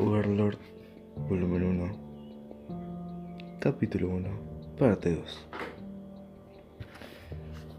[0.00, 0.56] Overlord,
[1.28, 1.90] volumen 1,
[3.60, 4.28] capítulo 1,
[4.78, 5.48] parte 2.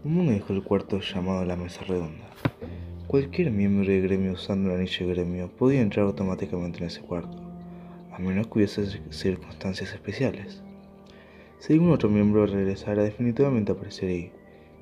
[0.04, 2.24] Momonga dejó el cuarto llamado la mesa redonda.
[3.08, 7.38] Cualquier miembro del gremio usando el anillo de gremio podía entrar automáticamente en ese cuarto,
[8.12, 10.62] a menos que hubiese circunstancias especiales.
[11.58, 14.30] Si algún otro miembro regresara, definitivamente aparecería.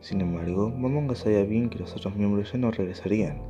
[0.02, 3.40] Sin embargo, Momonga sabía bien que los otros miembros ya no regresarían.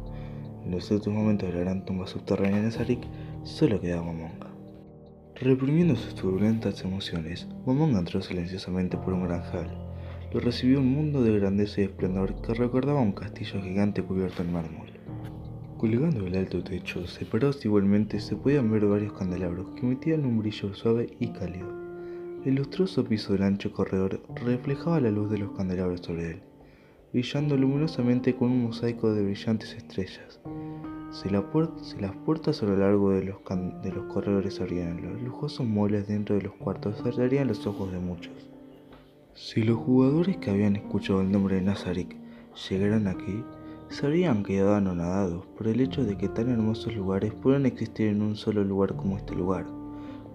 [0.64, 3.00] En los últimos momentos de la gran tumba subterránea de Nazarik,
[3.44, 4.50] solo quedaba Momonga.
[5.36, 9.70] Reprimiendo sus turbulentas emociones, Momonga entró silenciosamente por un gran hall.
[10.32, 14.52] Lo recibió un mundo de grandeza y esplendor que recordaba un castillo gigante cubierto en
[14.52, 14.90] mármol.
[15.78, 20.74] Colgando del alto techo, separados igualmente, se podían ver varios candelabros que emitían un brillo
[20.74, 21.68] suave y cálido.
[22.44, 26.42] El lustroso piso del ancho corredor reflejaba la luz de los candelabros sobre él,
[27.12, 30.40] brillando luminosamente con un mosaico de brillantes estrellas.
[31.12, 33.38] Si, las puertas a lo largo de los,
[33.82, 37.98] de los corredores se los lujosos muebles dentro de los cuartos cerrarían los ojos de
[37.98, 38.32] muchos.
[39.34, 42.16] Si los jugadores que habían escuchado el nombre de Nazarik
[42.68, 43.42] llegaran aquí,
[43.88, 48.22] se habrían quedado anonadados por el hecho de que tan hermosos lugares puedan existir en
[48.22, 49.66] un solo lugar como este lugar,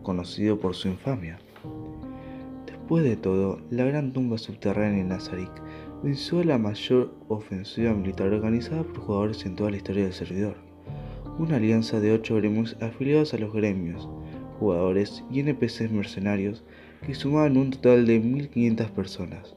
[0.04, 1.40] conocido por su infamia.
[2.66, 5.52] Después de todo, la gran tumba subterránea de Nazarik
[6.04, 10.65] venció la mayor ofensiva militar organizada por jugadores en toda la historia del servidor
[11.38, 14.08] una alianza de ocho gremios afiliados a los gremios,
[14.60, 16.64] jugadores y NPCs mercenarios
[17.06, 19.56] que sumaban un total de 1500 personas.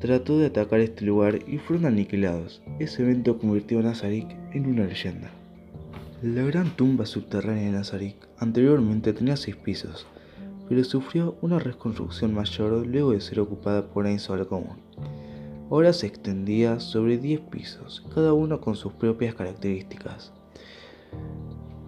[0.00, 2.62] Trató de atacar este lugar y fueron aniquilados.
[2.78, 5.30] Ese evento convirtió a Nazarik en una leyenda.
[6.22, 10.06] La gran tumba subterránea de Nazarik anteriormente tenía seis pisos,
[10.68, 14.78] pero sufrió una reconstrucción mayor luego de ser ocupada por Ainz Común.
[15.70, 20.32] Ahora se extendía sobre 10 pisos, cada uno con sus propias características.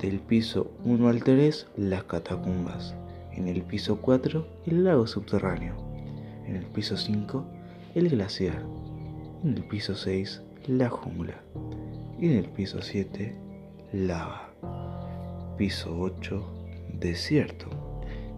[0.00, 2.94] Del piso 1 al 3, las catacumbas.
[3.32, 5.75] En el piso 4, el lago subterráneo.
[6.47, 7.44] En el piso 5,
[7.94, 8.62] el glaciar.
[9.42, 11.41] En el piso 6, la jungla.
[12.19, 13.34] Y en el piso 7,
[13.92, 14.50] lava.
[15.56, 16.42] Piso 8,
[16.92, 17.69] desierto.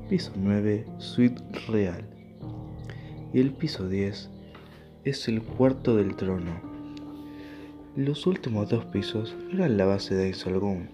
[0.09, 2.05] Piso 9, suite real.
[3.33, 4.31] Y el piso 10
[5.05, 6.68] es el cuarto del trono.
[7.99, 10.89] Los últimos dos pisos eran la base de Isolgón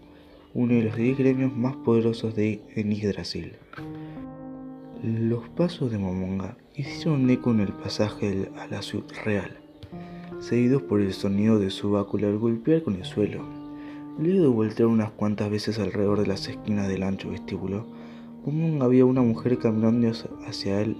[0.55, 3.57] uno de los 10 gremios más poderosos de Yggdrasil.
[5.03, 9.59] Los pasos de Momonga hicieron eco en el pasaje a la ciudad real,
[10.41, 13.45] seguidos por el sonido de su bácula al golpear con el suelo.
[14.19, 17.85] Luego de voltear unas cuantas veces alrededor de las esquinas del ancho vestíbulo,
[18.47, 20.11] Momonga vio una mujer caminando
[20.47, 20.97] hacia él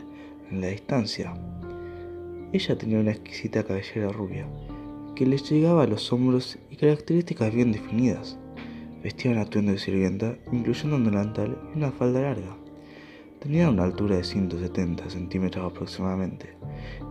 [0.51, 1.33] en la distancia.
[2.53, 4.47] Ella tenía una exquisita cabellera rubia,
[5.15, 8.37] que le llegaba a los hombros y características bien definidas.
[9.03, 12.57] Vestía un atuendo de sirvienta, incluyendo un delantal y una falda larga.
[13.39, 16.57] Tenía una altura de 170 centímetros aproximadamente.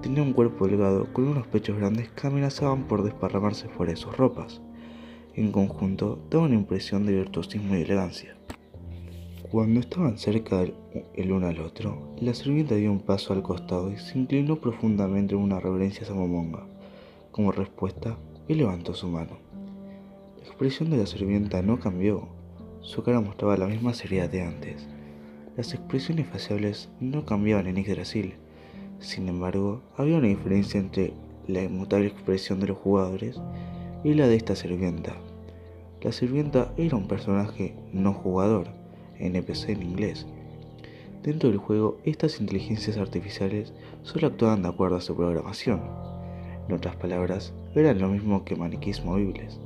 [0.01, 4.17] Tenía un cuerpo delgado con unos pechos grandes que amenazaban por desparramarse fuera de sus
[4.17, 4.61] ropas.
[5.35, 8.35] En conjunto, daba una impresión de virtuosismo y elegancia.
[9.49, 10.63] Cuando estaban cerca
[11.13, 15.35] el uno al otro, la sirvienta dio un paso al costado y se inclinó profundamente
[15.35, 16.72] en una reverencia a Momonga.
[17.33, 18.15] Como respuesta,
[18.47, 19.39] él levantó su mano.
[20.37, 22.27] La expresión de la sirvienta no cambió.
[22.81, 24.87] Su cara mostraba la misma seriedad de antes.
[25.57, 28.35] Las expresiones faciales no cambiaban en Yggdrasil.
[28.99, 31.11] Sin embargo, había una diferencia entre
[31.47, 33.41] la inmutable expresión de los jugadores
[34.03, 35.15] y la de esta sirvienta.
[36.03, 38.67] La sirvienta era un personaje no jugador,
[39.17, 40.27] NPC en inglés.
[41.23, 43.73] Dentro del juego, estas inteligencias artificiales
[44.03, 46.12] solo actuaban de acuerdo a su programación.
[46.67, 49.59] En otras palabras, eran lo mismo que maniquís movibles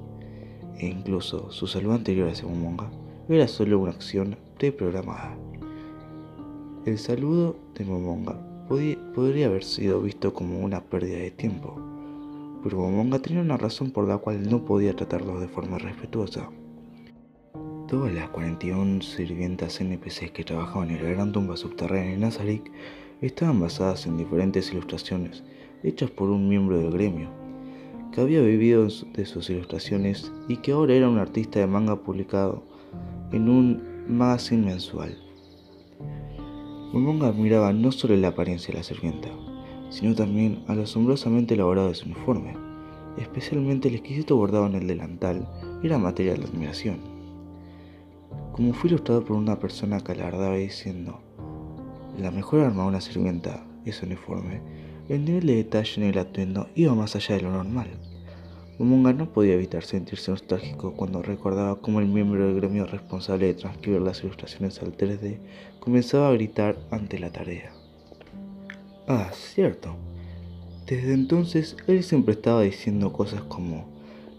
[0.80, 2.90] e incluso su saludo anterior hacia Momonga
[3.30, 5.36] era solo una acción preprogramada.
[6.86, 11.76] El saludo de Momonga podría haber sido visto como una pérdida de tiempo,
[12.64, 16.50] pero Momonga tenía una razón por la cual no podía tratarlo de forma respetuosa.
[17.88, 22.72] Todas las 41 sirvientas NPCs que trabajaban en la gran tumba subterránea de Nazarik
[23.22, 25.44] estaban basadas en diferentes ilustraciones
[25.88, 27.30] hechas por un miembro del gremio
[28.12, 32.64] que había vivido de sus ilustraciones y que ahora era un artista de manga publicado
[33.32, 35.18] en un magazine mensual.
[36.94, 39.30] Momonga admiraba no solo la apariencia de la sirvienta,
[39.90, 42.56] sino también al asombrosamente elaborado de su uniforme,
[43.18, 45.48] especialmente el exquisito bordado en el delantal
[45.84, 47.00] era material de admiración.
[48.54, 51.20] Como fue ilustrado por una persona que alardaba diciendo,
[52.18, 54.62] la mejor arma de una sirvienta es uniforme,
[55.10, 57.88] el nivel de detalle en el atuendo iba más allá de lo normal.
[58.80, 63.56] Momonga no podía evitar sentirse nostálgico cuando recordaba cómo el miembro del gremio responsable de
[63.56, 65.40] transcribir las ilustraciones al 3D
[65.80, 67.72] comenzaba a gritar ante la tarea.
[69.08, 69.96] Ah, cierto.
[70.86, 73.88] Desde entonces él siempre estaba diciendo cosas como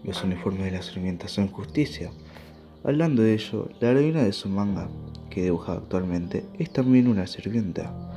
[0.04, 2.10] los uniformes de las sirvientas son justicia.
[2.84, 4.88] Hablando de ello, la heroína de su manga,
[5.30, 8.07] que dibuja actualmente, es también una sirvienta.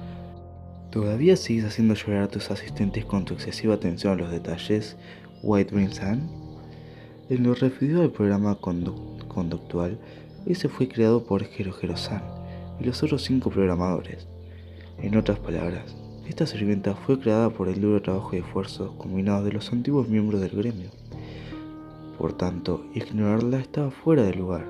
[0.91, 4.97] ¿Todavía sigues haciendo llorar a tus asistentes con tu excesiva atención a los detalles,
[5.41, 6.29] White Sun?
[7.29, 9.97] En lo referido al programa conductual,
[10.45, 12.21] ese fue creado por Hero San
[12.77, 14.27] y los otros cinco programadores.
[15.01, 15.95] En otras palabras,
[16.27, 20.41] esta sirvienta fue creada por el duro trabajo y esfuerzo combinado de los antiguos miembros
[20.41, 20.89] del gremio.
[22.17, 24.67] Por tanto, ignorarla estaba fuera de lugar,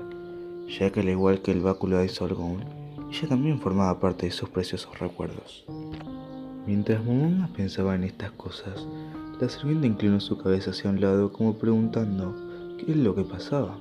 [0.68, 2.64] ya que al igual que el báculo de Solgon,
[3.10, 5.66] ella también formaba parte de sus preciosos recuerdos.
[6.64, 8.86] Mientras Momonga pensaba en estas cosas,
[9.40, 12.36] la sirvienta inclinó su cabeza hacia un lado como preguntando
[12.78, 13.80] qué es lo que pasaba.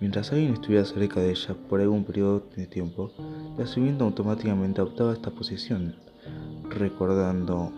[0.00, 3.10] Mientras alguien estuviera cerca de ella por algún periodo de tiempo,
[3.58, 5.96] la sirvienta automáticamente adoptaba esta posición,
[6.70, 7.72] recordando.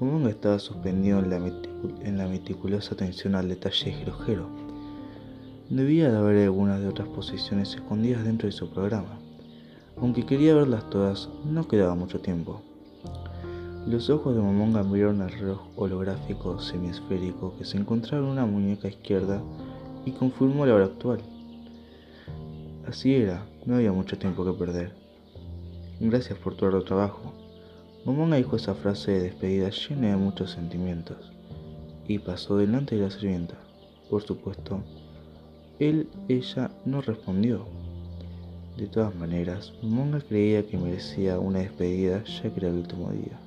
[0.00, 4.48] Momonga estaba suspendido en la, meticulosa atención al detalle jerojero.
[5.70, 9.20] Debía de haber algunas de otras posiciones escondidas dentro de su programa.
[9.96, 12.62] Aunque quería verlas todas, no quedaba mucho tiempo.
[13.86, 18.86] Los ojos de Momonga miraron al reloj holográfico semiesférico que se encontraba en una muñeca
[18.86, 19.42] izquierda
[20.06, 21.20] y confirmó la hora actual.
[22.86, 24.92] Así era, no había mucho tiempo que perder.
[25.98, 27.32] Gracias por tu arduo trabajo.
[28.04, 31.32] Momonga dijo esa frase de despedida llena de muchos sentimientos
[32.06, 33.56] y pasó delante de la sirvienta.
[34.08, 34.80] Por supuesto,
[35.80, 37.66] él, ella no respondió.
[38.76, 43.40] De todas maneras, Momonga creía que merecía una despedida ya que era el último día.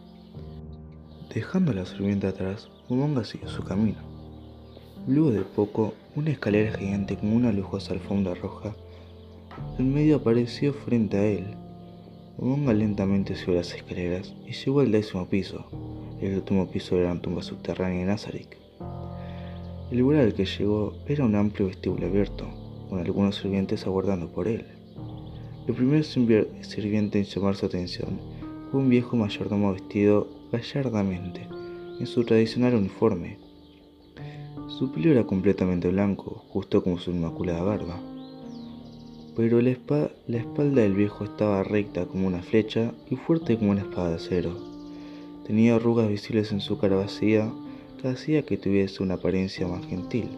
[1.35, 3.97] Dejando a la sirvienta atrás, Momonga siguió su camino.
[5.05, 8.73] Luego de poco, una escalera gigante con una lujosa alfombra roja
[9.77, 11.43] en medio apareció frente a él.
[12.37, 15.65] Momonga lentamente subió las escaleras y llegó al décimo piso,
[16.21, 18.57] el último piso de la tumba subterránea de Nazarick.
[19.91, 22.47] El lugar al que llegó era un amplio vestíbulo abierto,
[22.89, 24.65] con algunos sirvientes aguardando por él.
[25.67, 28.21] El primer sirviente en llamar su atención
[28.71, 31.47] fue un viejo mayordomo vestido gallardamente
[32.00, 33.38] en su tradicional uniforme.
[34.68, 38.00] Su pelo era completamente blanco, justo como su inmaculada barba.
[39.36, 44.09] Pero la, espalda del viejo estaba recta como una flecha y fuerte como una espada
[44.09, 44.51] de acero.
[45.45, 47.51] Tenía arrugas visibles en su cara vacía
[48.01, 50.30] que hacía que tuviese una apariencia más gentil,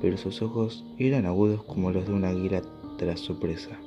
[0.00, 2.62] pero sus ojos eran agudos como los de una águila
[2.96, 3.78] tras su presa.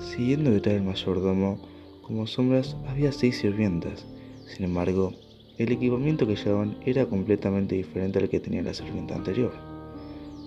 [0.00, 1.60] Siguiendo detrás del mayordomo,
[2.02, 4.06] como sombras había seis sirvientas,
[4.48, 5.14] sin embargo,
[5.58, 9.52] el equipamiento que llevaban era completamente diferente al que tenía la sirvienta anterior.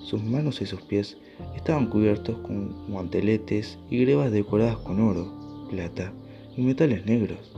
[0.03, 1.18] Sus manos y sus pies
[1.56, 6.12] estaban cubiertos con guanteletes y grebas decoradas con oro, plata
[6.57, 7.53] y metales negros.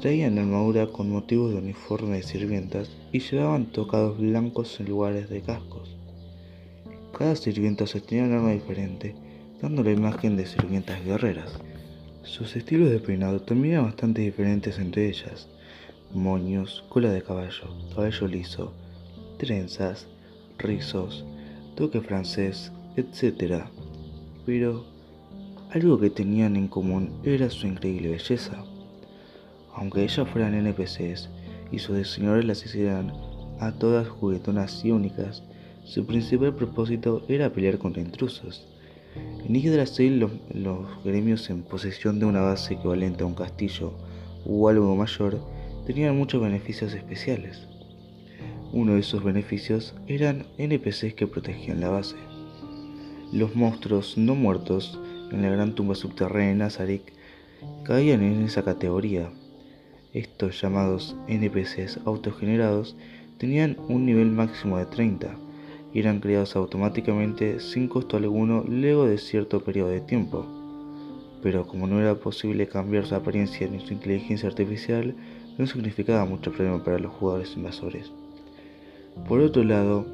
[0.00, 5.42] Traían armadura con motivos de uniforme de sirvientas y llevaban tocados blancos en lugares de
[5.42, 5.96] cascos.
[7.16, 9.14] Cada sirvienta sostenía un arma diferente,
[9.60, 11.60] dando la imagen de sirvientas guerreras.
[12.24, 15.48] Sus estilos de peinado también eran bastante diferentes entre ellas.
[16.14, 18.72] Moños, cola de caballo, cabello liso,
[19.38, 20.06] trenzas,
[20.56, 21.24] rizos,
[21.74, 23.64] toque francés, etc.
[24.46, 24.84] Pero
[25.70, 28.64] algo que tenían en común era su increíble belleza.
[29.74, 31.28] Aunque ellas fueran NPCs
[31.72, 33.12] y sus diseñadores las hicieran
[33.58, 35.42] a todas juguetonas y únicas,
[35.84, 38.71] su principal propósito era pelear contra intrusos.
[39.44, 43.92] En Yggdrasil los, gremios en posesión de una base equivalente a un castillo
[44.46, 45.40] o algo mayor
[45.86, 47.66] tenían muchos beneficios especiales.
[48.72, 52.16] Uno de esos beneficios eran NPCs que protegían la base.
[53.32, 54.98] Los monstruos no muertos
[55.30, 57.12] en la gran tumba subterránea de Nazarick
[57.84, 59.30] caían en esa categoría.
[60.12, 62.96] Estos llamados NPCs autogenerados
[63.38, 65.41] tenían un nivel máximo de 30 y
[65.94, 70.46] eran creados automáticamente sin costo alguno luego de cierto periodo de tiempo.
[71.42, 75.14] Pero como no era posible cambiar su apariencia ni su inteligencia artificial,
[75.58, 78.10] no significaba mucho problema para los jugadores invasores.
[79.28, 80.06] Por otro lado,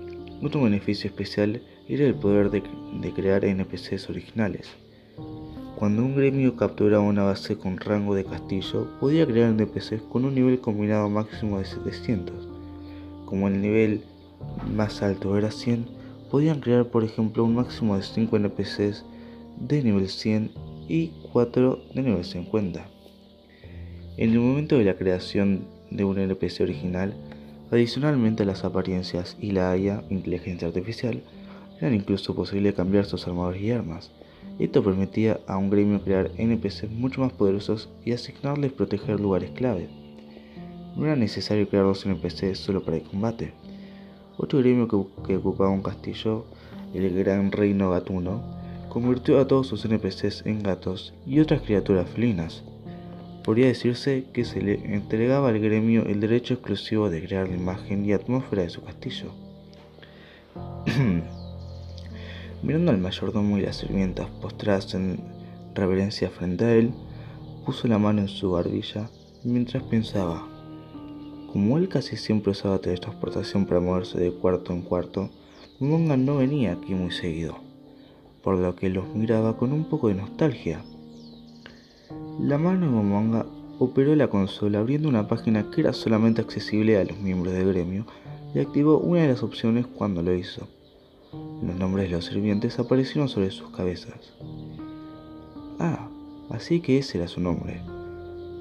[0.43, 2.63] otro beneficio especial era el poder de,
[3.01, 4.69] de, crear NPCs originales.
[5.77, 10.35] Cuando un gremio capturaba una base con rango de castillo, podía crear NPCs con un
[10.35, 12.49] nivel combinado máximo de 700.
[13.27, 14.03] Como el nivel
[14.75, 15.87] más alto era 100,
[16.31, 19.05] podían crear por ejemplo un máximo de 5 NPCs
[19.61, 20.53] de nivel 100
[20.89, 22.87] y 4 de nivel 50.
[24.17, 27.15] En el momento de la creación de un NPC original,
[27.71, 31.23] Adicionalmente a las apariencias y la IA, inteligencia artificial,
[31.81, 34.11] era incluso posible cambiar sus armadores y armas.
[34.59, 39.89] Esto permitía a un gremio crear NPCs mucho más poderosos y asignarles proteger lugares clave.
[40.97, 43.53] No era necesario crear dos NPCs solo para el combate.
[44.41, 44.87] Otro gremio
[45.27, 46.45] que, ocupaba un castillo,
[46.95, 48.41] el Gran Reino Gatuno,
[48.89, 52.63] convirtió a todos sus NPCs en gatos y otras criaturas felinas.
[53.43, 58.07] Podría decirse que se le entregaba al gremio el derecho exclusivo de crear la imagen
[58.07, 59.33] y atmósfera de su castillo.
[62.63, 65.19] Mirando al mayordomo y las sirvientas postradas en
[65.75, 66.95] reverencia frente a él,
[67.67, 69.11] puso la mano en su barbilla
[69.43, 70.58] mientras pensaba.
[71.53, 75.31] Como él casi siempre usaba teletransportación para moverse de cuarto en cuarto,
[75.81, 77.57] Momonga no venía aquí muy seguido,
[78.43, 80.83] por lo que los miraba con un poco de nostalgia.
[82.41, 83.47] La mano de Momonga
[83.79, 88.05] operó la consola abriendo una página que era solamente accesible a los miembros del gremio
[88.55, 90.69] y activó una de las opciones cuando lo hizo.
[91.33, 94.35] Los nombres de los sirvientes aparecieron sobre sus cabezas.
[95.79, 96.09] Ah,
[96.51, 97.81] así que ese era su nombre.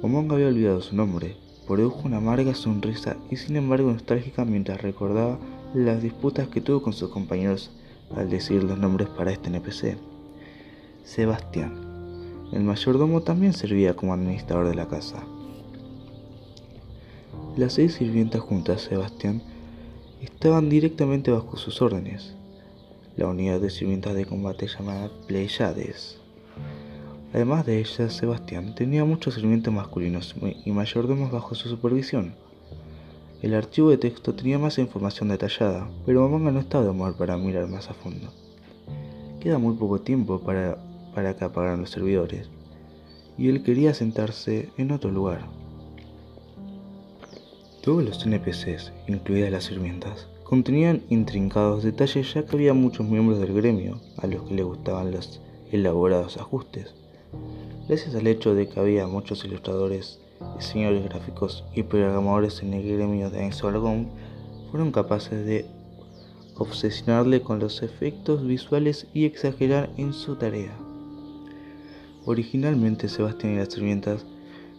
[0.02, 1.36] Omonga había olvidado su nombre,
[1.68, 5.38] produjo una amarga sonrisa y sin embargo nostálgica mientras recordaba
[5.74, 7.72] las disputas que tuvo con sus compañeros
[8.16, 9.98] al decir los nombres para este NPC.
[11.04, 11.74] Sebastián.
[12.52, 15.24] El mayordomo también servía como administrador de la casa.
[17.58, 19.42] Las seis sirvientas juntas a Sebastián
[20.22, 22.38] estaban directamente bajo sus órdenes
[23.18, 26.17] la unidad de sirvientas de combate llamada Pleiades.
[27.34, 32.36] Además de ellas, Sebastián tenía muchos sirvientes masculinos y mayordomos bajo su supervisión.
[33.42, 37.38] El archivo de texto tenía más información detallada, pero Mamanga no estaba de humor para
[37.38, 38.32] mirar más a fondo.
[39.42, 40.78] Queda muy poco tiempo para,
[41.14, 42.50] para que apagaran los servidores,
[43.38, 45.46] y él quería sentarse en otro lugar.
[47.84, 53.54] Todos los NPCs, incluidas las sirvientas, contenían intrincados detalles ya que había muchos miembros del
[53.54, 55.42] gremio a los que les gustaban los
[55.72, 56.96] elaborados ajustes.
[57.88, 60.20] Gracias al hecho de que había muchos ilustradores,
[60.58, 64.10] diseñadores gráficos y programadores en el gremio de Ensorgon,
[64.70, 65.66] fueron capaces de
[66.58, 70.76] obsesionarle con los efectos visuales y exagerar en su tarea.
[72.26, 74.26] Originalmente Sebastián y las sirvientas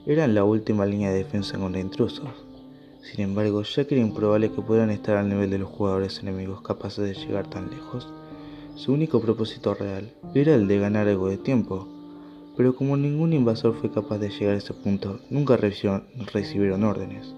[0.07, 2.29] eran la última línea de defensa contra intrusos,
[3.01, 6.61] sin embargo, ya que era improbable que pudieran estar al nivel de los jugadores enemigos
[6.61, 8.13] capaces de llegar tan lejos,
[8.75, 11.89] su único propósito real era el de ganar algo de tiempo,
[12.59, 17.33] pero como ningún invasor fue capaz de llegar a ese punto, nunca recibieron órdenes.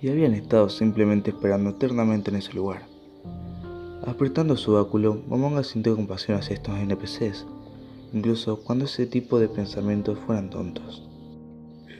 [0.00, 2.86] Y habían estado simplemente esperando eternamente en ese lugar.
[4.06, 7.44] Apretando su báculo, Momonga sintió compasión hacia estos NPCs,
[8.14, 11.06] incluso cuando ese tipo de pensamientos fueran tontos.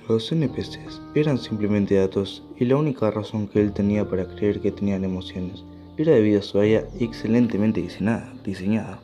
[0.09, 4.73] Los NPCs eran simplemente datos y la única razón que él tenía para creer que
[4.73, 5.63] tenían emociones
[5.99, 9.03] era debido a su área excelentemente diseñada.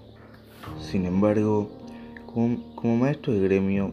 [0.81, 1.84] Sin embargo,
[2.35, 3.93] como, maestro de gremio,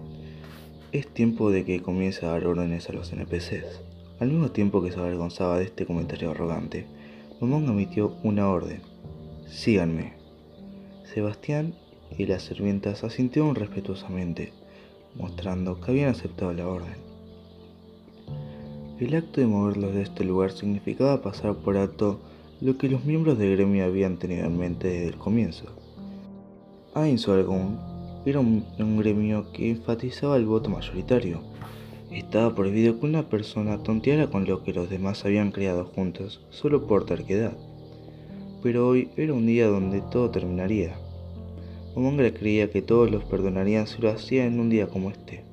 [0.91, 3.81] es tiempo de que comience a dar órdenes a los NPCs.
[4.19, 6.87] Al mismo tiempo que se avergonzaba de este comentario arrogante,
[7.39, 8.81] Momón emitió una orden.
[9.47, 10.13] Síganme.
[11.13, 11.75] Sebastián
[12.17, 14.53] y las sirvientas asintieron respetuosamente
[15.15, 16.95] mostrando que habían aceptado la orden.
[18.99, 22.19] El acto de moverlos de este lugar significaba pasar por alto
[22.59, 25.65] lo que los miembros del gremio habían tenido en mente desde el comienzo.
[26.93, 27.90] Ainsorgun
[28.25, 28.63] era un,
[28.97, 31.41] gremio que enfatizaba el voto mayoritario.
[32.11, 36.85] Estaba prohibido que una persona tonteara con lo que los demás habían creado juntos solo
[36.85, 37.53] por terquedad.
[38.61, 40.95] Pero hoy era un día donde todo terminaría.
[41.95, 45.43] Momonga creía que todos los perdonarían si lo hacía en un día como este.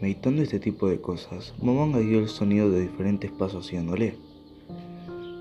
[0.00, 4.14] Meditando este tipo de cosas, Momonga dio el sonido de diferentes pasos siguiéndole.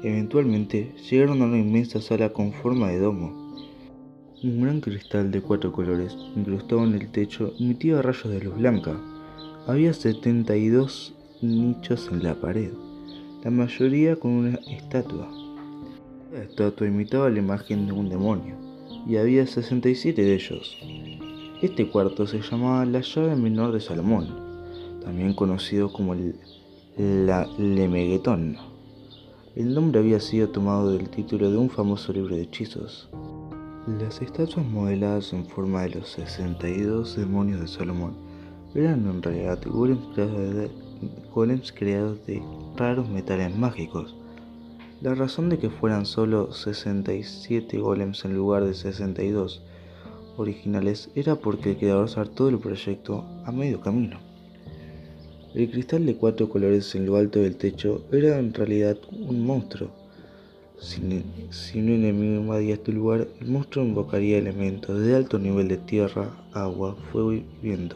[0.03, 3.46] Eventualmente llegaron a una inmensa sala con forma de domo.
[4.43, 8.95] Un gran cristal de cuatro colores, incrustado en el techo, emitía rayos de luz blanca.
[9.65, 12.69] Había 72 nichos en la pared,
[13.43, 15.27] la mayoría con una estatua.
[16.31, 18.55] La estatua imitaba la imagen de un demonio
[19.07, 20.77] y había 67 de ellos.
[21.63, 24.27] Este cuarto se llamaba la llave menor de Salomón,
[25.03, 26.35] también conocido como el
[26.97, 28.57] la Lemeguetón.
[29.55, 33.09] El nombre había sido tomado del título de un famoso libro de hechizos.
[33.87, 38.15] Las estatuas modeladas en forma de los 62 demonios de Salomón
[38.75, 42.41] eran en realidad golems creados de, de
[42.75, 44.15] raros metales mágicos
[44.99, 49.61] la razón de que fueran solo 67 golems en lugar de 62
[50.37, 54.19] originales era porque el creador saltó del proyecto a medio camino.
[55.53, 59.91] El cristal de cuatro colores en lo alto del techo era en realidad un monstruo.
[60.79, 61.01] Si,
[61.79, 66.95] un enemigo invadía este lugar, el monstruo invocaría elementos de alto nivel de tierra, agua,
[67.11, 67.95] fuego y viento,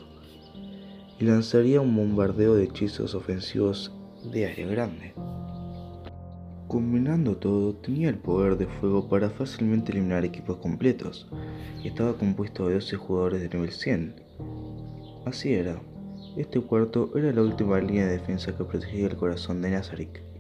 [1.20, 3.94] y lanzaría un bombardeo de hechizos ofensivos
[4.34, 5.14] de área grande.
[6.68, 11.30] Combinando todo, tenía el poder de fuego para fácilmente eliminar equipos completos,
[11.84, 14.16] y estaba compuesto de 12 jugadores de nivel 100.
[15.28, 15.80] Así era,
[16.36, 20.31] este cuarto era la última línea de defensa que protegía el corazón de Nazarick.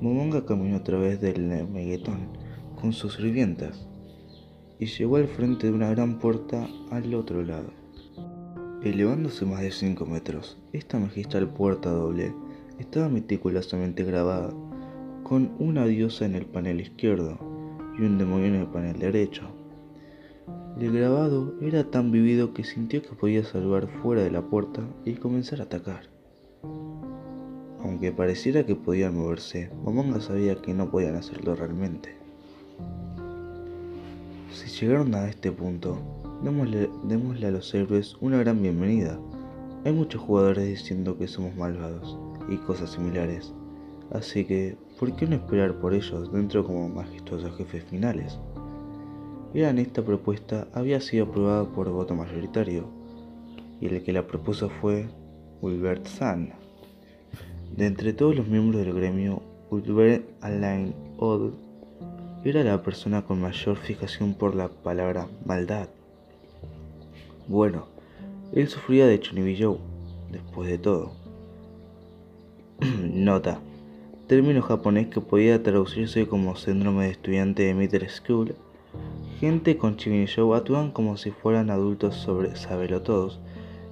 [0.00, 2.28] Momonga caminó a través del Meguetón
[2.80, 3.86] con sus sirvientas
[4.78, 7.70] y llegó al frente de una gran puerta al otro lado.
[8.82, 12.32] Elevándose más de 5 metros, esta magistral puerta doble
[12.78, 14.50] estaba meticulosamente grabada
[15.22, 17.38] con una diosa en el panel izquierdo
[17.98, 19.42] y un demonio en el panel derecho.
[20.80, 25.12] El grabado era tan vivido que sintió que podía salvar fuera de la puerta y
[25.14, 26.09] comenzar a atacar.
[27.82, 32.14] Aunque pareciera que podían moverse, Momonga sabía que no podían hacerlo realmente.
[34.52, 35.98] Si llegaron a este punto,
[36.42, 39.18] démosle, a los héroes una gran bienvenida.
[39.84, 42.18] Hay muchos jugadores diciendo que somos malvados
[42.50, 43.54] y cosas similares,
[44.12, 48.38] así que ¿por qué no esperar por ellos dentro como majestuosos jefes finales?
[49.54, 52.84] Eran esta propuesta había sido aprobada por voto mayoritario,
[53.80, 55.08] y el que la propuso fue
[55.62, 56.59] Wilbert Zahn.
[57.76, 61.52] De entre todos los miembros del gremio, Wilbert Alain Odd
[62.44, 65.88] era la persona con mayor fijación por la palabra maldad.
[67.48, 67.86] Bueno,
[68.52, 69.78] él sufría de Chunibillou,
[70.30, 71.12] después de todo.
[73.00, 73.60] Nota
[74.30, 78.54] término japonés que podía traducirse como síndrome de estudiante de middle school.
[79.40, 82.50] Gente con Show actúan como si fueran adultos sobre
[83.00, 83.40] todos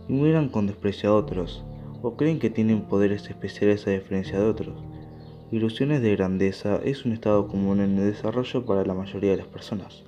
[0.09, 1.65] y miran con desprecio a otros,
[2.03, 4.83] o creen que tienen poderes especiales a diferencia de otros.
[5.51, 9.47] Ilusiones de grandeza es un estado común en el desarrollo para la mayoría de las
[9.47, 10.05] personas.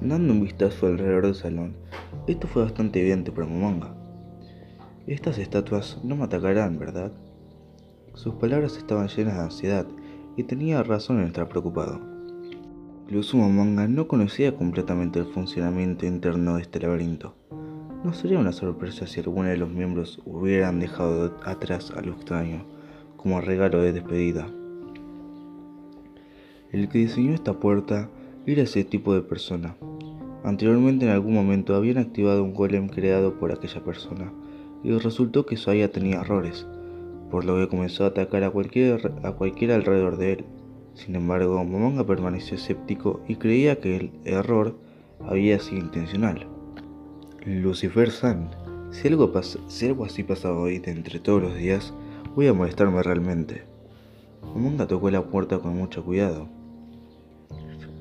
[0.00, 1.76] Dando un vistazo alrededor del salón,
[2.26, 3.94] esto fue bastante evidente para Momonga.
[5.06, 7.12] Estas estatuas no me atacarán, ¿verdad?
[8.14, 9.86] Sus palabras estaban llenas de ansiedad
[10.36, 12.00] y tenía razón en estar preocupado.
[13.04, 17.34] Incluso Momonga no conocía completamente el funcionamiento interno de este laberinto.
[18.04, 22.64] No sería una sorpresa si alguno de los miembros hubieran dejado atrás a lo extraño
[23.16, 24.48] como regalo de despedida.
[26.72, 28.08] El que diseñó esta puerta
[28.46, 29.76] era ese tipo de persona.
[30.42, 34.32] Anteriormente en algún momento habían activado un golem creado por aquella persona
[34.82, 36.66] y resultó que Saya tenía errores
[37.32, 40.44] por lo que comenzó a atacar a cualquier, a cualquiera alrededor de él.
[40.92, 44.76] Sin embargo, Momonga permaneció escéptico y creía que el error
[45.18, 46.51] había sido intencional.
[47.44, 48.50] Lucifer San,
[48.92, 51.92] si algo, si algo así pasaba hoy de entre todos los días,
[52.36, 53.64] voy a molestarme realmente.
[54.42, 56.46] Momonga tocó la puerta con mucho cuidado,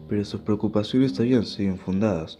[0.08, 2.38] pero sus preocupaciones habían sido infundadas.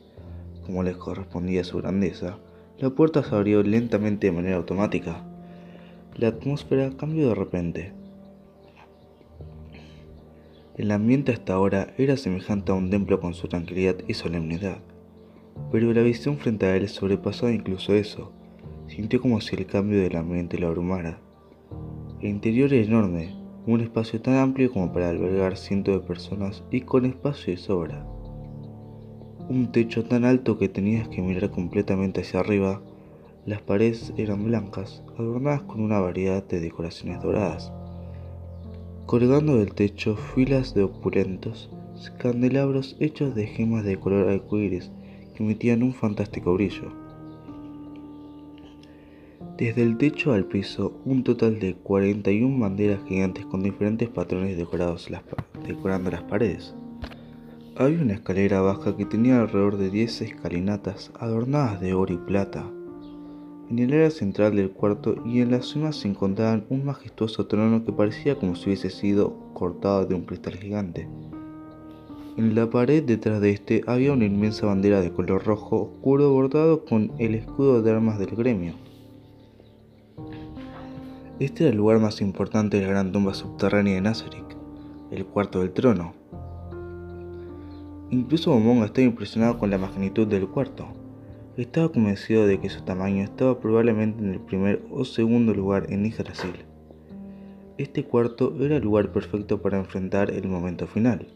[0.64, 2.38] Como les correspondía a su grandeza,
[2.78, 5.24] la puerta se abrió lentamente de manera automática.
[6.16, 7.94] La atmósfera cambió de repente.
[10.78, 14.78] El ambiente hasta ahora era semejante a un templo con su tranquilidad y solemnidad,
[15.72, 18.32] pero la visión frente a él sobrepasaba incluso eso.
[18.88, 21.20] Sintió como si el cambio del ambiente lo abrumara.
[22.20, 23.36] El interior era enorme,
[23.66, 28.06] un espacio tan amplio como para albergar cientos de personas y con espacio de sobra.
[29.50, 32.82] Un techo tan alto que tenías que mirar completamente hacia arriba
[33.46, 37.72] las paredes eran blancas, adornadas con una variedad de decoraciones doradas.
[39.08, 41.72] Colgando del techo filas de opulentos
[42.18, 44.92] candelabros hechos de gemas de color arcoíris
[45.42, 46.92] emitían un fantástico brillo.
[49.58, 55.10] Desde el techo al piso, un total de 41 banderas gigantes con diferentes patrones decorados
[55.68, 56.74] decorando las paredes.
[57.76, 62.66] Había una escalera baja que tenía alrededor de 10 escalinatas adornadas de oro y plata,
[63.72, 67.86] en el área central del cuarto y en la cima se encontraban un majestuoso trono
[67.86, 71.08] que parecía como si hubiese sido cortado de un cristal gigante.
[72.38, 76.86] En la pared detrás de este había una inmensa bandera de color rojo oscuro bordado
[76.86, 78.74] con el escudo de armas del gremio.
[81.39, 84.56] Este era el lugar más importante de la gran tumba subterránea de Nazarick,
[85.12, 86.13] el cuarto del trono.
[88.12, 90.88] Incluso Momonga estaba impresionado con la magnitud del cuarto.
[91.58, 96.06] Estaba convencido de que su tamaño estaba probablemente en el primer o segundo lugar en
[96.06, 96.65] Yggdrasil.
[97.78, 101.28] Este cuarto era el lugar perfecto para enfrentar el momento final.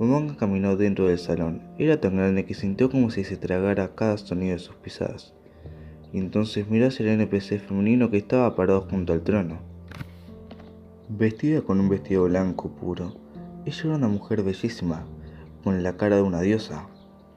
[0.00, 1.60] Momonga caminó dentro del salón.
[1.76, 5.34] Era tan grande que sintió como si se tragara cada sonido de sus pisadas.
[6.10, 9.58] y entonces miró hacia el NPC femenino que estaba parado junto al trono.
[11.10, 13.14] Vestida con un vestido blanco puro,
[13.66, 15.04] ella era una mujer bellísima,
[15.62, 16.88] con la cara de una diosa.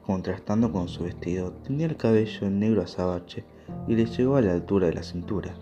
[0.06, 3.44] Contrastando con su vestido, tenía el cabello negro azabache
[3.86, 5.54] y le llegó a la altura de la cintura.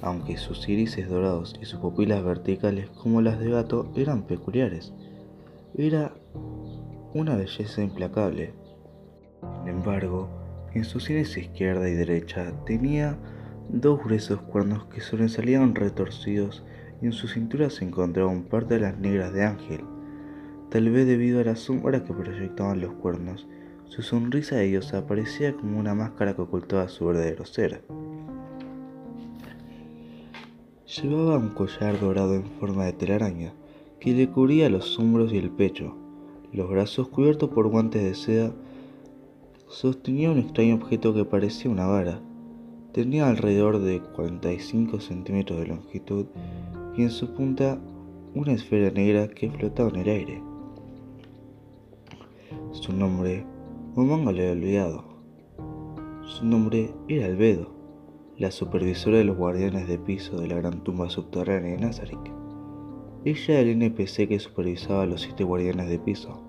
[0.00, 4.94] Aunque sus irises dorados y sus pupilas verticales como las de gato eran peculiares,
[5.76, 6.14] era
[7.14, 8.54] una belleza implacable.
[9.40, 10.28] Sin embargo,
[10.74, 13.18] en sus sienes izquierda y derecha tenía
[13.68, 16.64] dos gruesos cuernos que sobresalían retorcidos
[17.00, 19.84] y en su cintura se encontraba un par de alas negras de ángel.
[20.70, 23.46] Tal vez debido a la sombra que proyectaban los cuernos,
[23.84, 27.84] su sonrisa de diosa parecía como una máscara que ocultaba su verdadero ser.
[30.86, 33.52] Llevaba un collar dorado en forma de telaraña
[34.00, 35.96] que le cubría los hombros y el pecho.
[36.52, 38.54] Los brazos cubiertos por guantes de seda
[39.66, 42.20] sostenía un extraño objeto que parecía una vara.
[42.92, 46.26] Tenía alrededor de 45 centímetros de longitud
[46.96, 47.78] y en su punta
[48.34, 50.42] una esfera negra que flotaba en el aire.
[52.72, 53.44] Su nombre,
[53.94, 55.04] Momonga lo había olvidado.
[56.24, 57.70] Su nombre era Albedo,
[58.36, 62.47] la supervisora de los guardianes de piso de la gran tumba subterránea de Nazarick.
[63.28, 66.40] Ella era el NPC que supervisaba a los siete guardianes de piso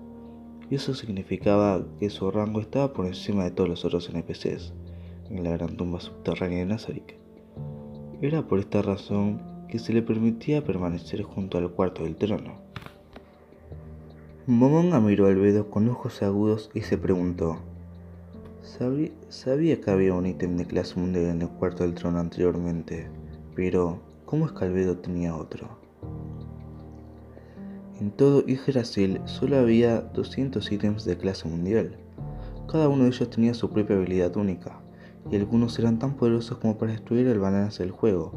[0.70, 4.72] y eso significaba que su rango estaba por encima de todos los otros NPCs
[5.28, 7.18] en la gran tumba subterránea de Nazarick.
[8.22, 12.54] Era por esta razón que se le permitía permanecer junto al cuarto del trono.
[14.46, 17.58] Momonga miró al Bedo con ojos agudos y se preguntó,
[18.62, 23.10] sabía, sabía que había un ítem de clase mundial en el cuarto del trono anteriormente,
[23.54, 25.79] pero ¿cómo es que Albedo tenía otro?
[28.00, 31.98] En todo Yggdrasil solo había 200 ítems de clase mundial.
[32.66, 34.80] Cada uno de ellos tenía su propia habilidad única,
[35.30, 38.32] y algunos eran tan poderosos como para destruir el balance del juego.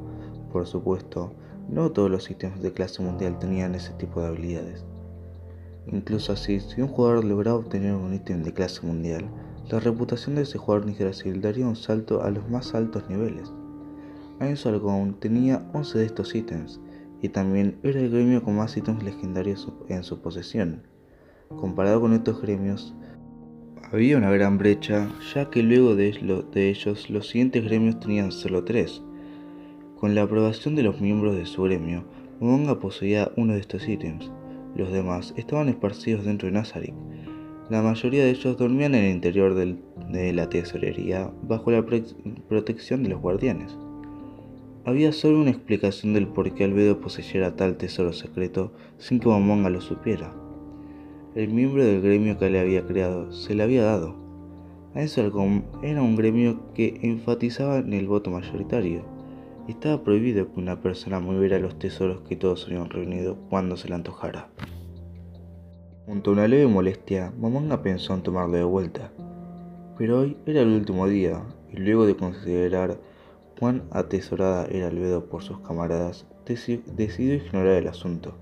[0.52, 1.32] Por supuesto,
[1.70, 4.84] no todos los ítems de clase mundial tenían ese tipo de habilidades.
[5.88, 9.30] Incluso así, si un jugador lograba obtener un ítem de clase mundial,
[9.72, 13.50] la reputación de ese jugador Yggdrasil daría un salto a los más altos niveles.
[14.42, 16.82] Ainz Algon tenía 11 de estos ítems,
[17.24, 20.84] y también era el gremio con más ítems legendarios en su posesión.
[21.48, 22.94] Comparado con estos gremios,
[23.94, 26.10] había una gran brecha, ya que luego de,
[26.56, 29.02] ellos los siguientes gremios tenían solo tres.
[29.96, 32.04] Con la aprobación de los miembros de su gremio,
[32.42, 34.30] Momonga poseía uno de estos ítems.
[34.76, 36.96] Los demás estaban esparcidos dentro de Nazarick.
[37.70, 41.86] La mayoría de ellos dormían en el interior de la tesorería bajo la
[42.50, 43.78] protección de los guardianes.
[44.86, 49.70] Había solo una explicación del por qué Albedo poseyera tal tesoro secreto sin que Momonga
[49.70, 50.34] lo supiera.
[51.36, 54.14] El miembro del gremio que le había creado se le había dado.
[54.94, 59.06] Ainsalcom era un gremio que enfatizaba en el voto mayoritario.
[59.70, 63.96] Estaba prohibido que una persona moviera los tesoros que todos habían reunido cuando se le
[63.96, 64.50] antojara.
[66.06, 69.14] Junto a una leve molestia, Momonga pensó en tomarlo de vuelta.
[69.98, 71.42] Pero hoy era el último día,
[71.72, 72.98] y luego de considerar
[73.64, 78.34] cuán atesorada era Albedo por sus camaradas, decidió ignorar el asunto.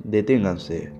[0.00, 0.92] Deténganse.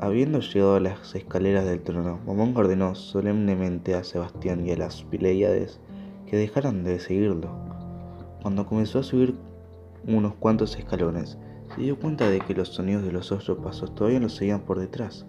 [0.00, 5.04] Habiendo llegado a las escaleras del trono, Momón ordenó solemnemente a Sebastián y a las
[5.04, 5.78] Pileiades
[6.26, 7.50] que dejaran de seguirlo.
[8.42, 9.36] Cuando comenzó a subir
[10.08, 11.38] unos cuantos escalones,
[11.72, 14.80] se dio cuenta de que los sonidos de los otros pasos todavía lo seguían por
[14.80, 15.24] detrás.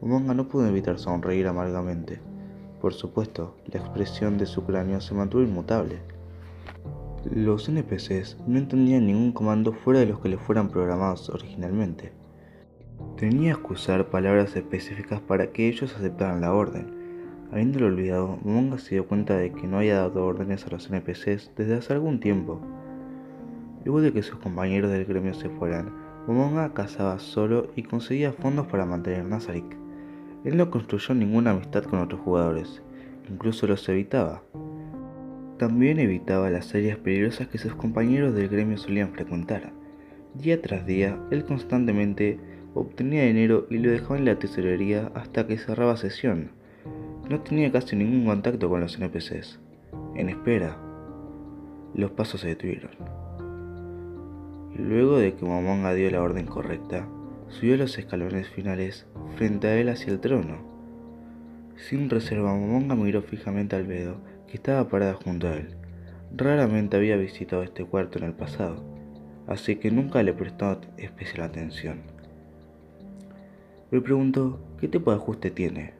[0.00, 2.20] Momonga no pudo evitar sonreír amargamente.
[2.80, 5.98] Por supuesto, la expresión de su cráneo se mantuvo inmutable.
[7.30, 12.12] Los NPCs no entendían ningún comando fuera de los que le fueran programados originalmente.
[13.18, 16.90] Tenía que usar palabras específicas para que ellos aceptaran la orden.
[17.52, 21.52] Habiéndolo olvidado, Momonga se dio cuenta de que no había dado órdenes a los NPCs
[21.56, 22.60] desde hace algún tiempo.
[23.84, 25.92] Luego de que sus compañeros del gremio se fueran,
[26.26, 29.79] Momonga cazaba solo y conseguía fondos para mantener Nazarick.
[30.44, 32.82] Él no construyó ninguna amistad con otros jugadores,
[33.28, 34.42] incluso los evitaba.
[35.58, 39.72] También evitaba las áreas peligrosas que sus compañeros del gremio solían frecuentar.
[40.34, 42.40] Día tras día, él constantemente
[42.72, 46.52] obtenía dinero y lo dejaba en la tesorería hasta que cerraba sesión.
[47.28, 49.60] No tenía casi ningún contacto con los NPCs.
[50.14, 50.78] En espera,
[51.94, 52.92] los pasos se detuvieron.
[54.76, 57.06] Luego de que Momonga dio la orden correcta,
[57.50, 60.58] subió los escalones finales frente a él hacia el trono.
[61.76, 65.76] Sin reserva, Momonga miró fijamente al Bedo, que estaba parada junto a él.
[66.36, 68.84] Raramente había visitado este cuarto en el pasado,
[69.46, 72.00] así que nunca le prestó especial atención.
[73.90, 75.94] Le preguntó qué tipo de ajuste tiene.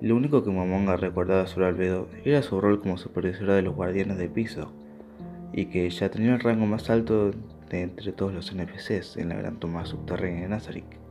[0.00, 4.18] Lo único que Momonga recordaba sobre Albedo era su rol como supervisora de los guardianes
[4.18, 4.72] de piso,
[5.52, 7.32] y que ella tenía el rango más alto
[7.70, 11.06] de entre todos los NPCs en la gran toma subterránea de Nazarick.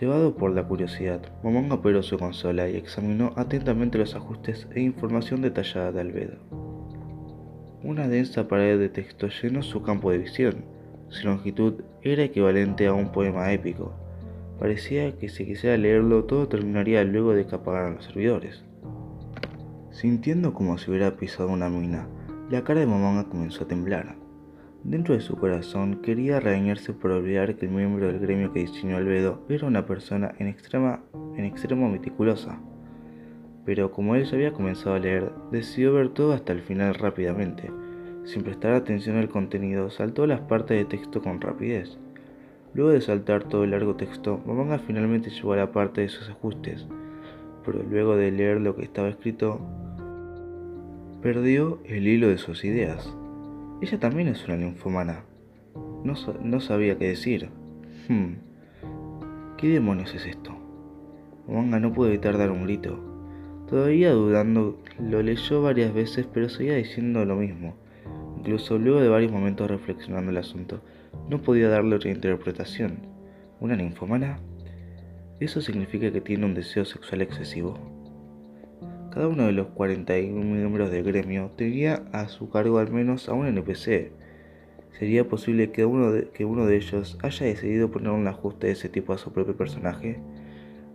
[0.00, 5.42] Llevado por la curiosidad, Momonga operó su consola y examinó atentamente los ajustes e información
[5.42, 6.38] detallada de Albedo.
[7.82, 10.64] Una densa pared de texto llenó su campo de visión.
[11.08, 13.92] Su longitud era equivalente a un poema épico.
[14.58, 18.64] Parecía que si quisiera leerlo todo terminaría luego de que apagaran los servidores.
[19.90, 22.08] Sintiendo como si hubiera pisado una mina,
[22.50, 24.23] la cara de Momonga comenzó a temblar.
[24.84, 28.98] Dentro de su corazón quería regañarse por olvidar que el miembro del gremio que diseñó
[28.98, 31.00] Albedo era una persona en, extrema,
[31.38, 32.60] en extremo meticulosa.
[33.64, 37.70] Pero como él ya había comenzado a leer, decidió ver todo hasta el final rápidamente.
[38.24, 41.96] Sin prestar atención al contenido, saltó las partes de texto con rapidez.
[42.74, 46.28] Luego de saltar todo el largo texto, Mamanga finalmente llegó a la parte de sus
[46.28, 46.86] ajustes,
[47.64, 49.60] pero luego de leer lo que estaba escrito,
[51.22, 53.16] perdió el hilo de sus ideas.
[53.80, 55.24] Ella también es una ninfomana.
[56.04, 57.50] No, no sabía qué decir.
[58.08, 58.34] Hmm.
[59.56, 60.54] ¿Qué demonios es esto?
[61.48, 62.98] Manga no pudo evitar dar un grito.
[63.68, 67.74] Todavía dudando, lo leyó varias veces, pero seguía diciendo lo mismo.
[68.38, 70.82] Incluso luego de varios momentos reflexionando el asunto,
[71.28, 72.98] no podía darle otra interpretación.
[73.60, 74.38] ¿Una ninfomana?
[75.40, 77.93] Eso significa que tiene un deseo sexual excesivo.
[79.14, 83.32] Cada uno de los 41 miembros del gremio tenía a su cargo al menos a
[83.32, 84.10] un NPC.
[84.98, 88.72] ¿Sería posible que uno de, que uno de ellos haya decidido poner un ajuste de
[88.72, 90.18] ese tipo a su propio personaje?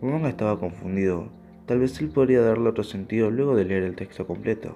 [0.01, 1.29] Momonga estaba confundido.
[1.65, 4.75] Tal vez él podría darle otro sentido luego de leer el texto completo.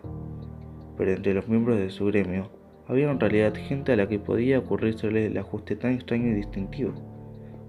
[0.97, 2.49] Pero entre los miembros de su gremio
[2.87, 6.93] había en realidad gente a la que podía ocurrírsele el ajuste tan extraño y distintivo.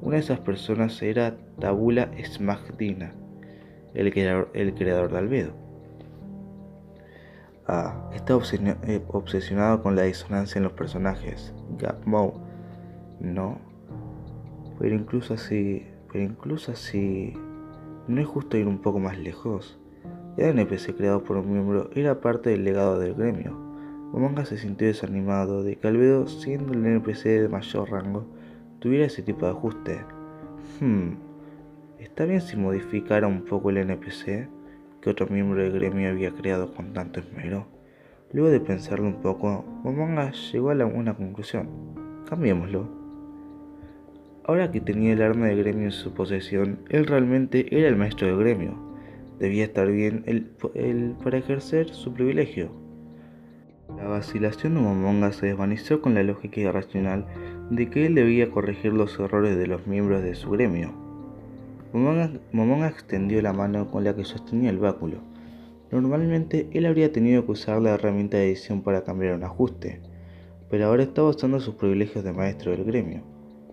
[0.01, 3.13] Una de esas personas era Tabula Smagdina,
[3.95, 5.64] el creador, el creador de Albedo.
[7.67, 11.55] Ah, está eh, obsesionado con la disonancia en los personajes.
[11.79, 12.45] Gapmo.
[13.21, 13.59] No.
[14.79, 15.87] Pero incluso así.
[16.13, 17.35] Pero incluso así.
[18.07, 19.79] No es justo ir un poco más lejos.
[20.37, 23.53] El NPC creado por un miembro era parte del legado del gremio.
[24.13, 28.27] Momonga se sintió desanimado de que Albedo, siendo el NPC de mayor rango,
[28.79, 30.05] tuviera ese tipo de ajuste.
[30.81, 31.15] Hmm.
[31.99, 34.49] ¿Está bien si modificara un poco el NPC?
[35.05, 37.67] Que otro miembro del gremio había creado con tanto esmero.
[38.33, 41.69] Luego de pensarlo un poco, Momonga llegó a una conclusión.
[42.27, 42.89] Cambiémoslo.
[44.47, 48.29] Ahora que tenía el arma de gremio en su posesión, él realmente era el maestro
[48.29, 48.77] del gremio.
[49.39, 52.71] Debía estar bien él, para ejercer su privilegio.
[53.99, 57.27] La vacilación de Momonga se desvaneció con la lógica irracional
[57.71, 61.04] de que él debía corregir los errores de los miembros de su gremio.
[61.95, 65.19] Momonga, extendió la mano con la que sostenía el báculo.
[65.93, 70.01] Normalmente él habría tenido que usar la herramienta de edición para cambiar un ajuste,
[70.69, 73.23] pero ahora estaba usando sus privilegios de maestro del gremio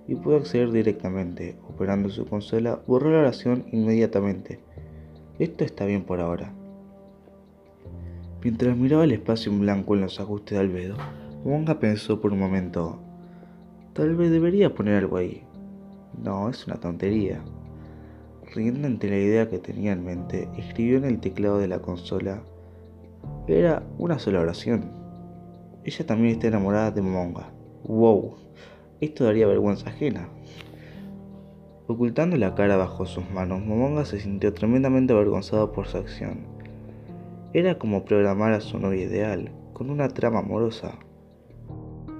[0.08, 1.56] y pudo acceder directamente.
[1.68, 4.60] Operando su consola, borró la oración inmediatamente.
[5.40, 6.54] Esto está bien por ahora.
[8.44, 10.96] Mientras miraba el espacio en blanco en los ajustes de Albedo,
[11.44, 13.00] Momonga pensó por un momento,
[13.94, 15.44] tal vez debería poner algo ahí.
[16.24, 17.42] No, es una tontería.
[18.54, 22.44] Riendo ante la idea que tenía en mente, escribió en el teclado de la consola.
[23.48, 24.92] Era una sola oración.
[25.86, 27.54] Ella también está enamorada de Momonga.
[27.86, 28.36] ¡Wow!
[29.00, 30.28] Esto daría vergüenza ajena.
[31.88, 36.40] Ocultando la cara bajo sus manos, Momonga se sintió tremendamente avergonzado por su acción.
[37.54, 41.00] Era como programar a su novia ideal, con una trama amorosa.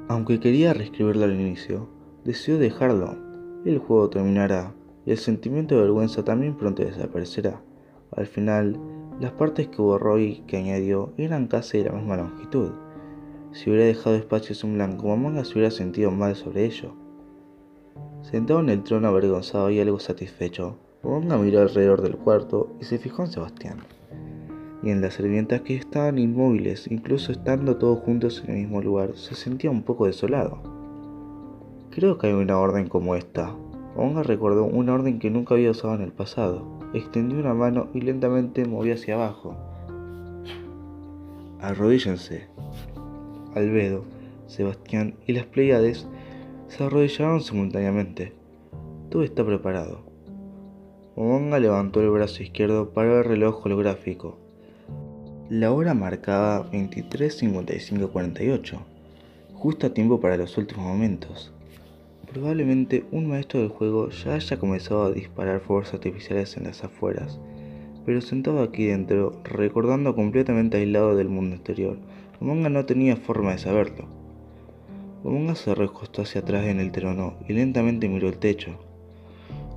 [0.08, 1.90] Aunque quería reescribirlo al inicio,
[2.24, 3.18] decidió dejarlo.
[3.66, 4.74] El juego terminará
[5.06, 7.62] y el sentimiento de vergüenza también pronto desaparecerá.
[8.12, 8.80] Al final,
[9.20, 12.72] las partes que borró y que añadió eran casi de la misma longitud.
[13.52, 16.94] Si hubiera dejado espacios en blanco, Momonga se hubiera sentido mal sobre ello.
[18.22, 22.98] Sentado en el trono avergonzado y algo satisfecho, Momonga miró alrededor del cuarto y se
[22.98, 23.80] fijó en Sebastián.
[24.84, 29.16] Y en las sirvientas que estaban inmóviles, incluso estando todos juntos en el mismo lugar,
[29.16, 30.62] se sentía un poco desolado.
[31.92, 33.56] Creo que hay una orden como esta,
[33.96, 36.66] Onga recordó una orden que nunca había usado en el pasado.
[36.94, 39.56] Extendió una mano y lentamente movió hacia abajo.
[41.60, 42.48] Arrodíllense.
[43.54, 44.06] Albedo,
[44.48, 46.08] Sebastián y las Pleiades
[46.68, 48.34] se arrodillaron simultáneamente.
[49.10, 50.04] Todo está preparado.
[51.18, 54.38] Momonga levantó el brazo izquierdo para el reloj holográfico.
[55.50, 58.78] La hora marcaba 23.55.48,
[59.54, 61.52] justo a tiempo para los últimos momentos.
[62.34, 67.42] Probablemente un maestro del juego ya haya comenzado a disparar fuerzas artificiales en las afueras,
[68.06, 71.98] pero sentado aquí dentro, recordando completamente aislado del mundo exterior,
[72.40, 74.06] Momonga no tenía forma de saberlo.
[75.26, 78.80] Momonga se recostó hacia atrás en el trono y lentamente miró el techo,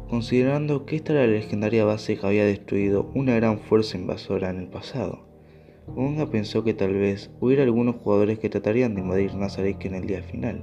[0.08, 4.60] considerando que esta era la legendaria base que había destruido una gran fuerza invasora en
[4.60, 5.26] el pasado.
[5.88, 10.06] Momonga pensó que tal vez hubiera algunos jugadores que tratarían de invadir Nazarek en el
[10.06, 10.62] día final.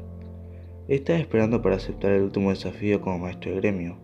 [0.88, 3.98] Estaba esperando para aceptar el último desafío como maestro de gremio.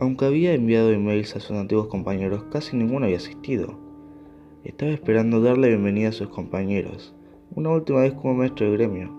[0.00, 3.78] Aunque había enviado emails a sus antiguos compañeros, casi ninguno había asistido.
[4.64, 7.14] Estaba esperando darle bienvenida a sus compañeros,
[7.54, 9.14] una última vez como maestro de gremio.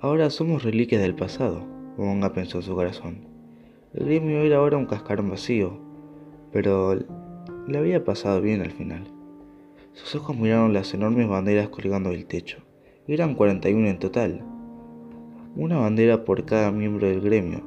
[0.00, 1.62] Ahora somos reliquias del pasado,
[1.98, 3.26] Monga pensó en su corazón.
[3.92, 5.78] El gremio era ahora un cascarón vacío,
[6.52, 6.94] pero
[7.66, 9.10] le había pasado bien al final.
[9.92, 12.58] Sus ojos miraron las enormes banderas colgando del techo.
[13.06, 14.55] Eran 41 en total.
[15.58, 17.62] Una bandera por cada miembro del gremio,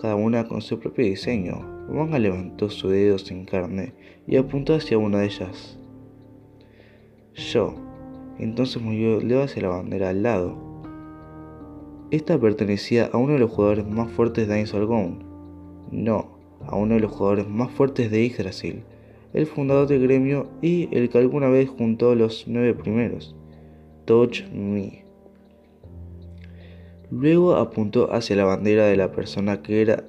[0.00, 1.60] cada una con su propio diseño.
[1.88, 3.94] Monga levantó su dedo sin carne
[4.26, 5.78] y apuntó hacia una de ellas.
[7.34, 7.76] Yo.
[8.40, 10.58] Entonces movió el dedo hacia la bandera al lado.
[12.10, 15.22] Esta pertenecía a uno de los jugadores más fuertes de Ainsolgón.
[15.92, 18.82] No, a uno de los jugadores más fuertes de Yggdrasil,
[19.32, 23.36] el fundador del gremio y el que alguna vez juntó los nueve primeros.
[24.06, 25.07] Touch Me.
[27.10, 30.04] Luego apuntó hacia la bandera de la persona que era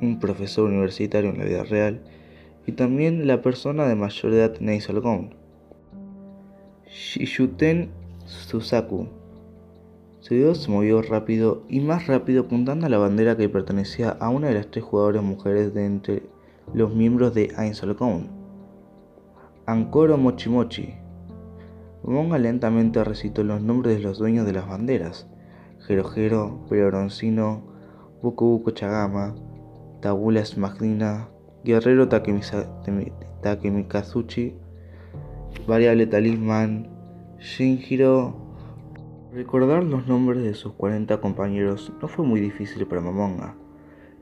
[0.00, 2.00] un profesor universitario en la vida real
[2.66, 5.34] y también la persona de mayor edad en Aisolgón.
[6.86, 7.90] Shishuten
[8.24, 9.08] Susaku.
[10.20, 14.28] Su dedo se movió rápido y más rápido apuntando a la bandera que pertenecía a
[14.28, 16.22] una de las tres jugadoras mujeres de entre
[16.74, 18.28] los miembros de Ainsolcon.
[19.66, 20.94] Ankoro Mochimochi.
[22.04, 25.26] Monga lentamente recitó los nombres de los dueños de las banderas.
[25.88, 27.62] Jerojero, Peroncino,
[28.20, 29.34] Buku Buku Chagama,
[30.02, 31.30] Tabula Smagnina,
[31.64, 32.08] Guerrero
[33.42, 34.54] Takemikazuchi,
[35.66, 36.90] variable talismán,
[37.38, 38.36] Shinjiro.
[39.32, 43.54] Recordar los nombres de sus 40 compañeros no fue muy difícil para Momonga.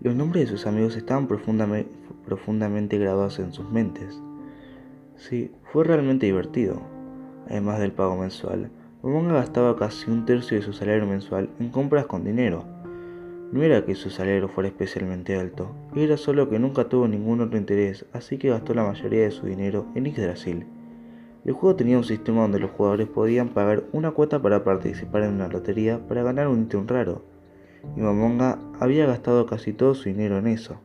[0.01, 1.91] Los nombres de sus amigos estaban profundamente,
[2.25, 4.23] profundamente grabados en sus mentes.
[5.17, 6.81] Sí, fue realmente divertido.
[7.49, 8.71] Además del pago mensual,
[9.07, 12.65] Momonga gastaba casi un tercio de su salario mensual en compras con dinero.
[13.53, 17.57] No era que su salario fuera especialmente alto, era solo que nunca tuvo ningún otro
[17.57, 20.67] interés, así que gastó la mayoría de su dinero en Yggdrasil.
[21.45, 25.35] El juego tenía un sistema donde los jugadores podían pagar una cuota para participar en
[25.35, 27.23] una lotería para ganar un ítem raro,
[27.97, 30.81] y Mamonga había gastado casi todo su dinero en eso.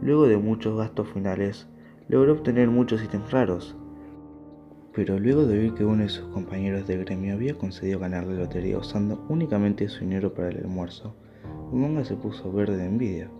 [0.00, 1.68] Luego de muchos gastos finales,
[2.08, 3.76] logró obtener muchos ítems raros.
[4.98, 8.34] Pero luego de oír que uno de sus compañeros de gremio había conseguido ganar la
[8.34, 11.14] lotería usando únicamente su dinero para el almuerzo,
[11.70, 13.30] Mamonga se puso verde de envidia.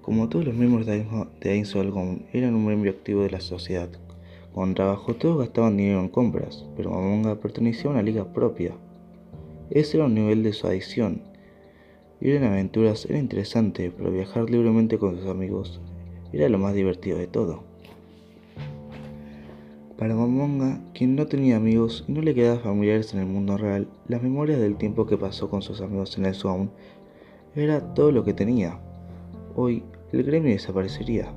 [0.00, 1.04] Como todos los miembros de
[1.44, 3.90] Ainsolgom eran un miembro activo de la sociedad,
[4.54, 8.72] con trabajo todos gastaban dinero en compras, pero Mamonga pertenecía a una liga propia.
[9.68, 11.20] Ese era un nivel de su adicción.
[12.22, 15.82] Ir en aventuras era interesante, pero viajar libremente con sus amigos
[16.32, 17.65] era lo más divertido de todo.
[19.98, 23.88] Para Mamonga, quien no tenía amigos y no le quedaba familiares en el mundo real,
[24.08, 26.68] las memorias del tiempo que pasó con sus amigos en el Zone
[27.54, 28.78] era todo lo que tenía.
[29.54, 31.32] Hoy, el gremio desaparecería.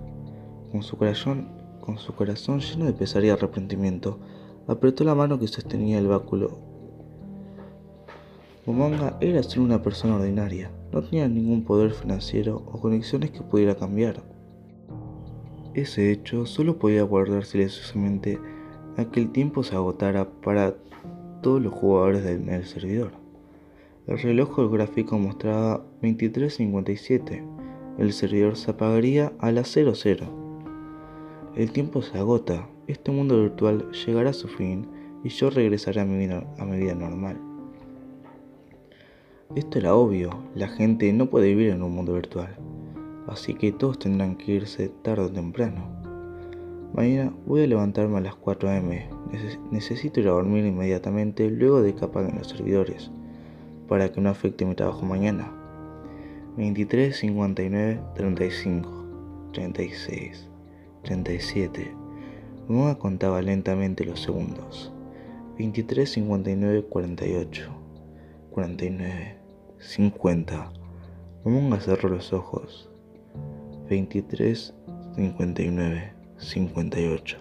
[0.71, 4.19] Con su corazón con su corazón lleno de pesar y arrepentimiento,
[4.67, 6.59] apretó la mano que sostenía el báculo.
[8.67, 13.73] Momonga era ser una persona ordinaria, no tenía ningún poder financiero o conexiones que pudiera
[13.73, 14.21] cambiar.
[15.79, 18.37] Ese hecho solo podía guardar silenciosamente
[18.97, 20.75] a que el tiempo se agotara para
[21.41, 23.13] todos los jugadores del servidor.
[24.05, 27.45] El reloj holográfico mostraba 23.57.
[27.97, 30.27] El servidor se apagaría a las 00.
[31.55, 34.85] El tiempo se agota, este mundo virtual llegará a su fin
[35.23, 37.37] y yo regresaré a mi vida, a mi vida normal.
[39.55, 42.53] Esto era obvio, la gente no puede vivir en un mundo virtual,
[43.31, 45.87] así que todos tendrán que irse tarde o temprano.
[46.93, 48.89] Mañana voy a levantarme a las 4 am,
[49.71, 53.11] necesito ir a dormir inmediatamente luego de que apaguen los servidores,
[53.87, 55.51] para que no afecte mi trabajo mañana.
[56.57, 58.89] 23, 59, 35,
[59.53, 60.49] 36.
[61.03, 61.95] 37.
[62.67, 64.91] Moa contaba lentamente los segundos.
[65.57, 67.69] 23, 59, 48.
[68.51, 69.37] 49.
[69.79, 70.71] 50.
[71.45, 72.88] Momonga cerró los ojos.
[73.89, 74.73] 23,
[75.15, 77.37] 59, 58.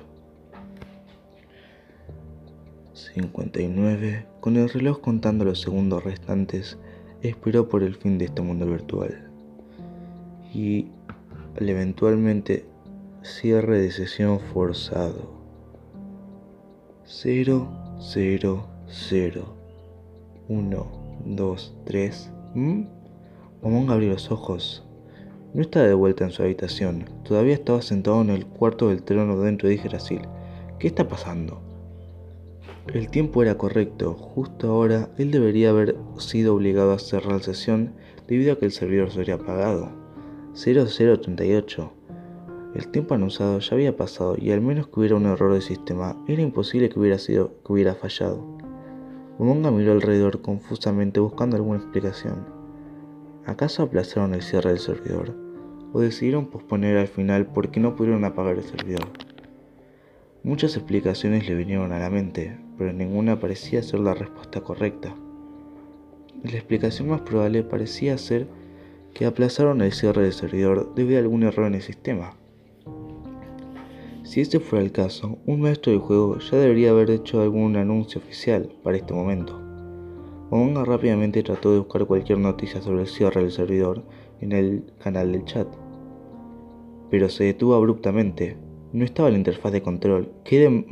[2.94, 4.26] 59.
[4.40, 6.78] Con el reloj contando los segundos restantes,
[7.22, 9.30] esperó por el fin de este mundo virtual.
[10.55, 10.86] Y
[11.61, 12.64] al eventualmente
[13.22, 15.28] Cierre de sesión forzado.
[17.05, 17.68] 0,
[18.01, 19.57] 0, 0.
[20.49, 20.86] 1,
[21.26, 22.30] 2, 3.
[22.55, 22.82] ¿Mm?
[23.61, 24.88] Momón abrió los ojos.
[25.55, 27.07] No estaba de vuelta en su habitación.
[27.24, 30.20] Todavía estaba sentado en el cuarto del trono dentro de Yggdrasil.
[30.78, 31.62] ¿Qué está pasando?
[32.92, 34.12] El tiempo era correcto.
[34.12, 37.94] Justo ahora él debería haber sido obligado a cerrar la sesión
[38.26, 39.90] debido a que el servidor se había apagado.
[40.55, 41.92] 0038.
[42.74, 46.22] El tiempo anunciado ya había pasado y al menos que hubiera un error de sistema,
[46.28, 48.44] era imposible que hubiera, sido, que hubiera fallado.
[49.38, 52.57] Umonga miró alrededor confusamente buscando alguna explicación.
[53.49, 55.34] ¿Acaso aplazaron el cierre del servidor?
[55.94, 59.09] ¿O decidieron posponer al final porque no pudieron apagar el servidor?
[60.42, 65.14] Muchas explicaciones le vinieron a la mente, pero ninguna parecía ser la respuesta correcta.
[66.44, 68.46] La explicación más probable parecía ser
[69.14, 72.34] que aplazaron el cierre del servidor debido a algún error en el sistema.
[74.24, 78.20] Si este fuera el caso, un maestro del juego ya debería haber hecho algún anuncio
[78.20, 79.67] oficial para este momento.
[80.51, 84.03] Omonga rápidamente trató de buscar cualquier noticia sobre el cierre del servidor
[84.40, 85.68] en el canal del chat,
[87.11, 88.57] pero se detuvo abruptamente.
[88.94, 90.32] No estaba la interfaz de control.
[90.44, 90.86] ¿Qué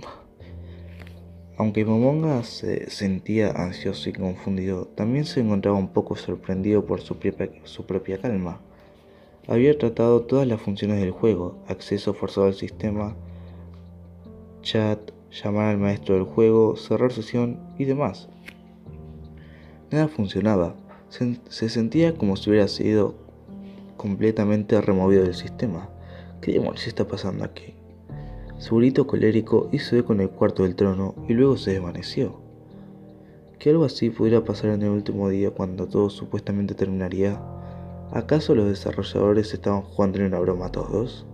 [1.56, 7.86] Aunque Momonga se sentía ansioso y confundido, también se encontraba un poco sorprendido por su
[7.86, 8.60] propia calma.
[9.48, 13.16] Había tratado todas las funciones del juego, acceso forzado al sistema,
[14.60, 18.28] chat, llamar al maestro del juego, cerrar sesión y demás.
[19.90, 20.74] Nada funcionaba,
[21.08, 23.14] se, sentía como si hubiera sido
[23.96, 25.88] completamente removido del sistema.
[26.40, 27.74] ¿Qué demonios está pasando aquí?
[28.58, 32.40] Su grito colérico hizo eco en el cuarto del trono y luego se desvaneció.
[33.58, 37.40] Que algo así pudiera pasar en el último día cuando todo supuestamente terminaría
[38.12, 41.26] ¿Acaso los desarrolladores estaban jugando en una broma todos?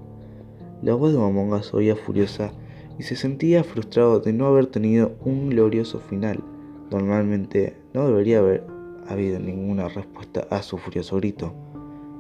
[0.83, 2.51] La voz de Mamonga se oía furiosa
[2.99, 6.43] y se sentía frustrado de no haber tenido un glorioso final.
[6.91, 8.65] Normalmente no debería haber
[9.07, 11.53] habido ninguna respuesta a su furioso grito.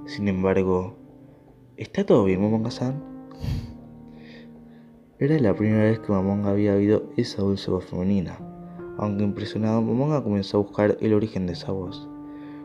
[0.06, 0.96] Sin embargo,
[1.76, 3.02] ¿está todo bien, Mamonga-san?
[5.18, 8.38] Era la primera vez que Mamonga había oído esa dulce voz femenina.
[8.98, 12.08] Aunque impresionado, Mamonga comenzó a buscar el origen de esa voz.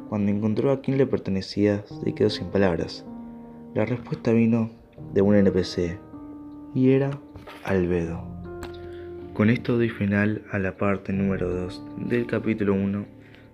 [0.10, 3.06] Cuando encontró a quién le pertenecía, se quedó sin palabras.
[3.74, 4.70] La respuesta vino
[5.14, 6.00] de un NPC
[6.74, 7.12] y era
[7.64, 8.37] Albedo.
[9.38, 13.06] Con esto doy final a la parte número 2 del capítulo 1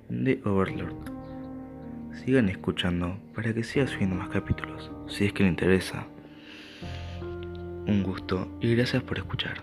[0.07, 0.95] de Overlord.
[2.23, 6.07] Sigan escuchando para que siga subiendo más capítulos, si es que le interesa.
[7.85, 9.61] Un gusto y gracias por escuchar.